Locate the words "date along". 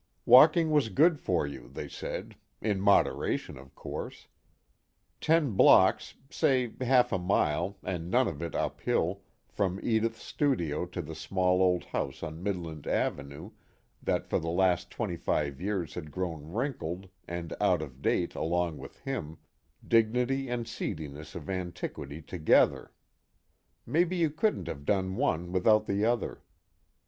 18.01-18.79